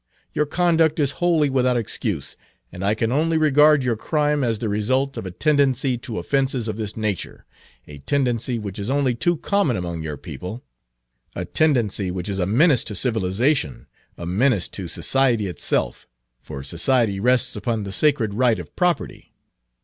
[0.33, 2.35] Your conduct is wholly without excuse,
[2.71, 6.67] and I can only regard your crime as the result of a tendency to offenses
[6.67, 7.45] of this nature,
[7.87, 10.63] a tendency which is only too common among your people;
[11.35, 13.85] a tendency which is a menace to civilization,
[14.17, 16.07] a menace to society itself,
[16.41, 19.35] for society rests upon the sacred right of property.